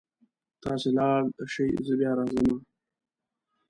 [0.63, 1.21] تاسې لاړ
[1.53, 2.55] شئ زه بیا راځمه